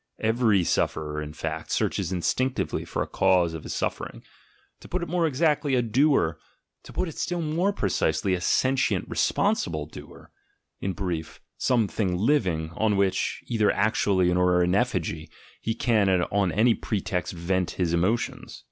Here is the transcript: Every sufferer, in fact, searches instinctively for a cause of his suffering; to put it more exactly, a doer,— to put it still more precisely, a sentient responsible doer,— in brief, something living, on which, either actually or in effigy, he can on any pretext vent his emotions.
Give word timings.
Every 0.17 0.63
sufferer, 0.63 1.21
in 1.21 1.31
fact, 1.31 1.69
searches 1.69 2.11
instinctively 2.11 2.85
for 2.85 3.03
a 3.03 3.07
cause 3.07 3.53
of 3.53 3.61
his 3.61 3.75
suffering; 3.75 4.23
to 4.79 4.87
put 4.87 5.03
it 5.03 5.07
more 5.07 5.27
exactly, 5.27 5.75
a 5.75 5.83
doer,— 5.83 6.39
to 6.85 6.91
put 6.91 7.07
it 7.07 7.19
still 7.19 7.39
more 7.43 7.71
precisely, 7.71 8.33
a 8.33 8.41
sentient 8.41 9.07
responsible 9.07 9.85
doer,— 9.85 10.31
in 10.81 10.93
brief, 10.93 11.39
something 11.59 12.17
living, 12.17 12.71
on 12.71 12.97
which, 12.97 13.43
either 13.45 13.69
actually 13.69 14.31
or 14.31 14.63
in 14.63 14.73
effigy, 14.73 15.29
he 15.61 15.75
can 15.75 16.09
on 16.09 16.51
any 16.51 16.73
pretext 16.73 17.33
vent 17.33 17.69
his 17.77 17.93
emotions. 17.93 18.59